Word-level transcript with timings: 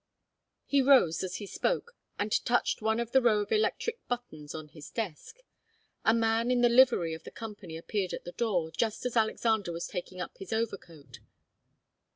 He 0.65 0.81
rose 0.81 1.21
as 1.23 1.35
he 1.35 1.45
spoke, 1.45 1.95
and 2.17 2.43
touched 2.43 2.81
one 2.81 2.99
of 2.99 3.11
the 3.11 3.21
row 3.21 3.41
of 3.41 3.51
electric 3.51 3.99
buttons 4.07 4.55
on 4.55 4.69
his 4.69 4.89
desk. 4.89 5.41
A 6.03 6.11
man 6.11 6.49
in 6.49 6.61
the 6.61 6.69
livery 6.69 7.13
of 7.13 7.21
the 7.23 7.29
Company 7.29 7.77
appeared 7.77 8.11
at 8.13 8.23
the 8.23 8.31
door, 8.31 8.71
just 8.71 9.05
as 9.05 9.15
Alexander 9.15 9.71
was 9.71 9.85
taking 9.85 10.19
up 10.19 10.39
his 10.39 10.51
overcoat. 10.51 11.19